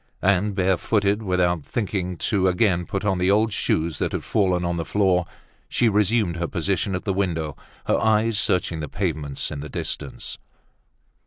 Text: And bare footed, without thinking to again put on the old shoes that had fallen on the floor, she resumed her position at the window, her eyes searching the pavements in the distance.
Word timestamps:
And 0.23 0.55
bare 0.55 0.77
footed, 0.77 1.21
without 1.21 1.63
thinking 1.63 2.17
to 2.17 2.47
again 2.47 2.87
put 2.87 3.05
on 3.05 3.19
the 3.19 3.29
old 3.29 3.53
shoes 3.53 3.99
that 3.99 4.13
had 4.13 4.23
fallen 4.23 4.65
on 4.65 4.77
the 4.77 4.83
floor, 4.83 5.27
she 5.69 5.89
resumed 5.89 6.37
her 6.37 6.47
position 6.47 6.95
at 6.95 7.03
the 7.03 7.13
window, 7.13 7.55
her 7.85 7.99
eyes 8.01 8.39
searching 8.39 8.79
the 8.79 8.89
pavements 8.89 9.51
in 9.51 9.59
the 9.59 9.69
distance. 9.69 10.39